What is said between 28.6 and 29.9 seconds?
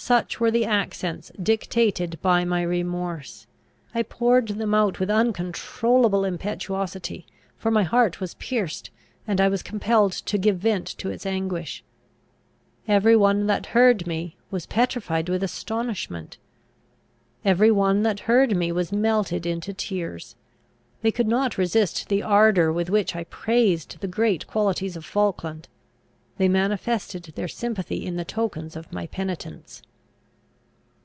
of my penitence.